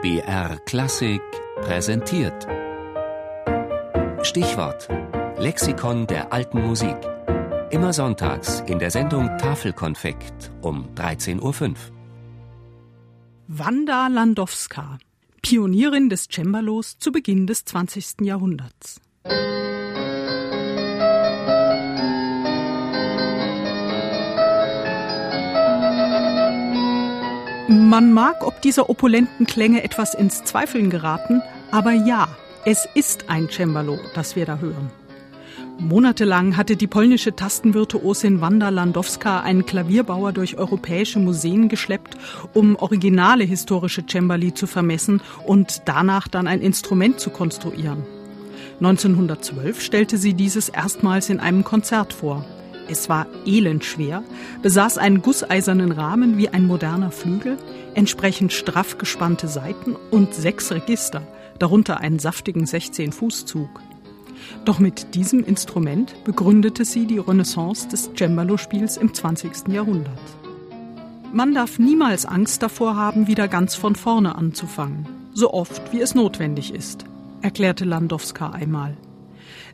BR 0.00 0.58
Klassik 0.64 1.20
präsentiert. 1.60 2.46
Stichwort: 4.22 4.88
Lexikon 5.38 6.06
der 6.06 6.32
alten 6.32 6.64
Musik. 6.64 6.96
Immer 7.70 7.92
sonntags 7.92 8.62
in 8.68 8.78
der 8.78 8.92
Sendung 8.92 9.26
Tafelkonfekt 9.38 10.52
um 10.62 10.88
13.05 10.94 11.42
Uhr. 11.42 11.74
Wanda 13.48 14.06
Landowska, 14.06 14.98
Pionierin 15.42 16.08
des 16.08 16.28
Cembalos 16.28 16.98
zu 16.98 17.10
Beginn 17.10 17.48
des 17.48 17.64
20. 17.64 18.20
Jahrhunderts. 18.20 19.00
Man 27.70 28.14
mag 28.14 28.46
ob 28.46 28.62
dieser 28.62 28.88
opulenten 28.88 29.44
Klänge 29.44 29.84
etwas 29.84 30.14
ins 30.14 30.42
Zweifeln 30.42 30.88
geraten, 30.88 31.42
aber 31.70 31.92
ja, 31.92 32.26
es 32.64 32.88
ist 32.94 33.28
ein 33.28 33.50
Cembalo, 33.50 33.98
das 34.14 34.36
wir 34.36 34.46
da 34.46 34.56
hören. 34.56 34.90
Monatelang 35.78 36.56
hatte 36.56 36.76
die 36.76 36.86
polnische 36.86 37.36
Tastenvirtuosin 37.36 38.40
Wanda 38.40 38.70
Landowska 38.70 39.40
einen 39.40 39.66
Klavierbauer 39.66 40.32
durch 40.32 40.56
europäische 40.56 41.18
Museen 41.18 41.68
geschleppt, 41.68 42.16
um 42.54 42.74
originale 42.74 43.44
historische 43.44 44.06
Cembali 44.06 44.54
zu 44.54 44.66
vermessen 44.66 45.20
und 45.44 45.82
danach 45.84 46.26
dann 46.26 46.46
ein 46.46 46.62
Instrument 46.62 47.20
zu 47.20 47.28
konstruieren. 47.28 48.02
1912 48.80 49.82
stellte 49.82 50.16
sie 50.16 50.32
dieses 50.32 50.70
erstmals 50.70 51.28
in 51.28 51.38
einem 51.38 51.64
Konzert 51.64 52.14
vor. 52.14 52.46
Es 52.88 53.08
war 53.08 53.26
elendschwer, 53.44 54.22
besaß 54.62 54.98
einen 54.98 55.20
gusseisernen 55.20 55.92
Rahmen 55.92 56.38
wie 56.38 56.48
ein 56.48 56.66
moderner 56.66 57.10
Flügel, 57.10 57.58
entsprechend 57.94 58.52
straff 58.52 58.96
gespannte 58.98 59.46
Seiten 59.46 59.94
und 60.10 60.34
sechs 60.34 60.72
Register, 60.72 61.22
darunter 61.58 62.00
einen 62.00 62.18
saftigen 62.18 62.64
16-Fuß-Zug. 62.64 63.68
Doch 64.64 64.78
mit 64.78 65.14
diesem 65.14 65.44
Instrument 65.44 66.14
begründete 66.24 66.84
sie 66.84 67.06
die 67.06 67.18
Renaissance 67.18 67.88
des 67.88 68.10
Cembalo-Spiels 68.16 68.96
im 68.96 69.12
20. 69.12 69.68
Jahrhundert. 69.68 70.18
Man 71.32 71.54
darf 71.54 71.78
niemals 71.78 72.24
Angst 72.24 72.62
davor 72.62 72.96
haben, 72.96 73.26
wieder 73.26 73.48
ganz 73.48 73.74
von 73.74 73.96
vorne 73.96 74.34
anzufangen, 74.34 75.06
so 75.34 75.52
oft 75.52 75.92
wie 75.92 76.00
es 76.00 76.14
notwendig 76.14 76.72
ist, 76.72 77.04
erklärte 77.42 77.84
Landowska 77.84 78.50
einmal. 78.50 78.96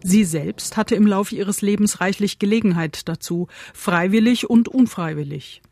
Sie 0.03 0.25
selbst 0.25 0.77
hatte 0.77 0.95
im 0.95 1.07
Laufe 1.07 1.35
ihres 1.35 1.63
Lebens 1.63 2.01
reichlich 2.01 2.39
Gelegenheit 2.39 3.09
dazu, 3.09 3.49
freiwillig 3.73 4.49
und 4.49 4.69
unfreiwillig. 4.69 5.63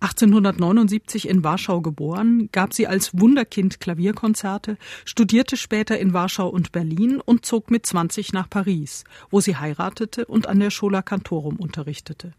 1879 0.00 1.28
in 1.28 1.44
Warschau 1.44 1.82
geboren, 1.82 2.48
gab 2.52 2.72
sie 2.72 2.86
als 2.86 3.18
Wunderkind 3.18 3.80
Klavierkonzerte, 3.80 4.78
studierte 5.04 5.58
später 5.58 5.98
in 5.98 6.14
Warschau 6.14 6.48
und 6.48 6.72
Berlin 6.72 7.20
und 7.20 7.44
zog 7.44 7.70
mit 7.70 7.84
20 7.84 8.32
nach 8.32 8.48
Paris, 8.48 9.04
wo 9.30 9.40
sie 9.40 9.56
heiratete 9.56 10.24
und 10.24 10.46
an 10.46 10.58
der 10.58 10.70
Schola 10.70 11.02
Cantorum 11.02 11.56
unterrichtete. 11.56 12.32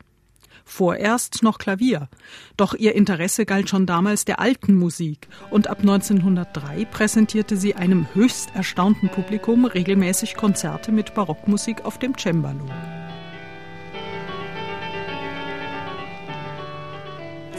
Vorerst 0.66 1.44
noch 1.44 1.58
Klavier. 1.58 2.10
Doch 2.58 2.74
ihr 2.74 2.96
Interesse 2.96 3.46
galt 3.46 3.70
schon 3.70 3.86
damals 3.86 4.26
der 4.26 4.40
alten 4.40 4.76
Musik 4.76 5.28
und 5.50 5.68
ab 5.68 5.80
1903 5.80 6.86
präsentierte 6.86 7.58
sie 7.58 7.76
einem 7.76 8.08
höchst 8.14 8.56
erstaunten 8.56 9.10
Publikum 9.10 9.66
regelmäßig 9.66 10.36
Konzerte 10.36 10.92
mit 10.92 11.14
Barockmusik 11.14 11.86
auf 11.86 11.98
dem 11.98 12.18
Cembalo. 12.18 12.66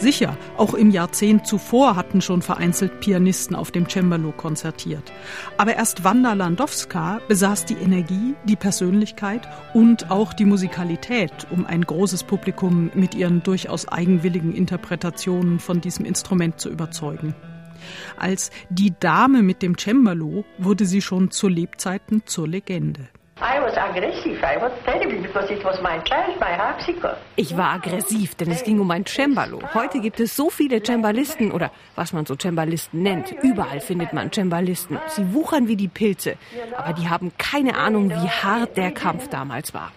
Sicher, 0.03 0.37
auch 0.57 0.75
im 0.75 0.91
Jahrzehnt 0.91 1.47
zuvor 1.47 1.95
hatten 1.95 2.21
schon 2.21 2.43
vereinzelt 2.43 2.99
Pianisten 2.99 3.55
auf 3.55 3.71
dem 3.71 3.89
Cembalo 3.89 4.33
konzertiert. 4.33 5.13
Aber 5.59 5.77
erst 5.77 6.03
Wanda 6.03 6.33
Landowska 6.33 7.21
besaß 7.29 7.67
die 7.67 7.77
Energie, 7.77 8.35
die 8.45 8.57
Persönlichkeit 8.57 9.47
und 9.75 10.11
auch 10.11 10.33
die 10.33 10.45
Musikalität, 10.45 11.47
um 11.53 11.67
ein 11.67 11.83
großes 11.83 12.25
Publikum 12.25 12.91
mit 12.95 13.15
ihren 13.15 13.45
durchaus 13.45 13.87
eigenwilligen 13.87 14.53
Interpretationen 14.53 15.61
von 15.61 15.81
diesem 15.81 16.05
Instrument 16.05 16.59
zu 16.59 16.69
überzeugen. 16.69 17.37
Als 18.17 18.51
die 18.71 18.93
Dame 18.99 19.43
mit 19.43 19.63
dem 19.63 19.79
Cembalo 19.79 20.45
wurde 20.59 20.85
sie 20.85 21.01
schon 21.01 21.31
zu 21.31 21.47
Lebzeiten 21.47 22.23
zur 22.27 22.49
Legende. 22.49 23.09
Ich 27.35 27.57
war 27.57 27.73
aggressiv, 27.73 28.37
denn 28.37 28.51
es 28.53 28.63
ging 28.63 28.79
um 28.79 28.91
ein 28.91 29.05
Cembalo. 29.05 29.61
Heute 29.75 30.01
gibt 30.01 30.21
es 30.21 30.37
so 30.37 30.49
viele 30.49 30.81
Cembalisten 30.85 31.51
oder 31.51 31.73
was 31.97 32.13
man 32.13 32.25
so 32.25 32.37
Cembalisten 32.41 33.03
nennt. 33.03 33.33
Überall 33.43 33.81
findet 33.81 34.13
man 34.13 34.31
Cembalisten. 34.33 34.99
Sie 35.09 35.35
wuchern 35.35 35.67
wie 35.67 35.77
die 35.77 35.89
Pilze, 35.89 36.37
aber 36.77 36.93
die 36.93 37.09
haben 37.09 37.33
keine 37.37 37.77
Ahnung, 37.77 38.11
wie 38.11 38.29
hart 38.29 38.77
der 38.77 38.93
Kampf 38.93 39.29
damals 39.29 39.75
war. 39.75 39.91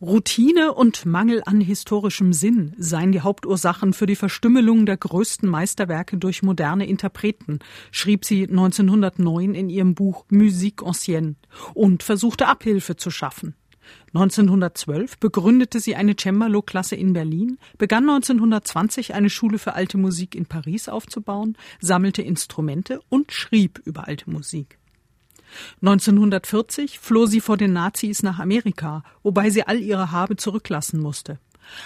Routine 0.00 0.74
und 0.74 1.06
Mangel 1.06 1.42
an 1.46 1.60
historischem 1.60 2.34
Sinn 2.34 2.74
seien 2.76 3.12
die 3.12 3.22
Hauptursachen 3.22 3.94
für 3.94 4.06
die 4.06 4.16
Verstümmelung 4.16 4.84
der 4.84 4.98
größten 4.98 5.48
Meisterwerke 5.48 6.18
durch 6.18 6.42
moderne 6.42 6.86
Interpreten, 6.86 7.60
schrieb 7.90 8.26
sie 8.26 8.42
1909 8.42 9.54
in 9.54 9.70
ihrem 9.70 9.94
Buch 9.94 10.26
Musique 10.28 10.84
ancienne 10.86 11.36
und 11.72 12.02
versuchte 12.02 12.46
Abhilfe 12.46 12.96
zu 12.96 13.10
schaffen. 13.10 13.54
1912 14.08 15.18
begründete 15.18 15.80
sie 15.80 15.96
eine 15.96 16.14
Cembalo-Klasse 16.14 16.96
in 16.96 17.12
Berlin, 17.12 17.58
begann 17.78 18.08
1920 18.08 19.14
eine 19.14 19.30
Schule 19.30 19.58
für 19.58 19.74
alte 19.74 19.98
Musik 19.98 20.34
in 20.34 20.46
Paris 20.46 20.88
aufzubauen, 20.88 21.56
sammelte 21.80 22.22
Instrumente 22.22 23.00
und 23.08 23.32
schrieb 23.32 23.80
über 23.84 24.08
alte 24.08 24.30
Musik. 24.30 24.78
1940 25.82 26.98
floh 26.98 27.26
sie 27.26 27.40
vor 27.40 27.56
den 27.56 27.72
Nazis 27.72 28.22
nach 28.22 28.38
Amerika, 28.38 29.02
wobei 29.22 29.50
sie 29.50 29.66
all 29.66 29.80
ihre 29.80 30.12
Habe 30.12 30.36
zurücklassen 30.36 31.00
musste. 31.00 31.38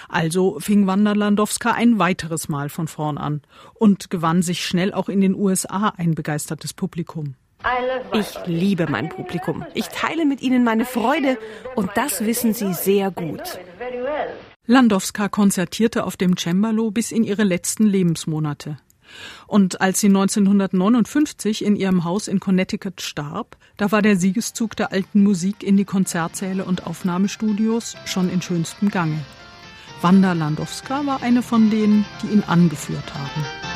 Also 0.09 0.61
fing 0.61 0.87
Wanda 0.87 1.13
Landowska 1.13 1.73
ein 1.73 1.99
weiteres 1.99 2.49
Mal 2.49 2.69
von 2.69 2.89
vorn 2.89 3.19
an 3.19 3.43
und 3.75 4.11
gewann 4.11 4.43
sich 4.43 4.65
schnell 4.65 4.93
auch 4.93 5.09
in 5.09 5.21
den 5.21 5.35
USA 5.35 5.95
ein 5.97 6.15
begeistertes 6.15 6.75
Publikum. 6.75 7.35
Ich 8.15 8.39
liebe 8.47 8.87
mein 8.91 9.11
Publikum. 9.11 9.65
Ich 9.75 9.89
teile 9.89 10.25
mit 10.25 10.41
ihnen 10.41 10.65
meine 10.65 10.87
Freude 10.87 11.39
und 11.77 11.91
das 11.95 12.25
wissen 12.25 12.55
sie 12.55 12.73
sehr 12.73 13.11
gut. 13.11 13.59
Landowska 14.67 15.29
konzertierte 15.29 16.05
auf 16.05 16.17
dem 16.17 16.37
Cembalo 16.37 16.91
bis 16.91 17.13
in 17.13 17.25
ihre 17.25 17.45
letzten 17.45 17.87
Lebensmonate. 17.87 18.79
Und 19.47 19.81
als 19.81 20.01
sie 20.01 20.09
1959 20.09 21.65
in 21.65 21.77
ihrem 21.77 22.05
Haus 22.05 22.29
in 22.29 22.41
Connecticut 22.41 23.01
starb, 23.01 23.57
da 23.77 23.91
war 23.93 24.03
der 24.03 24.17
Siegeszug 24.17 24.77
der 24.77 24.93
alten 24.93 25.23
Musik 25.23 25.63
in 25.63 25.77
die 25.77 25.85
Konzertsäle 25.85 26.65
und 26.65 26.87
Aufnahmestudios 26.87 27.97
schon 28.05 28.31
in 28.31 28.43
schönstem 28.43 28.91
Gange. 28.91 29.19
Wanda 30.03 30.33
Landowska 30.33 31.05
war 31.07 31.23
eine 31.23 31.43
von 31.43 31.71
denen, 31.71 32.05
die 32.23 32.29
ihn 32.29 32.43
angeführt 32.47 33.13
haben. 33.15 33.70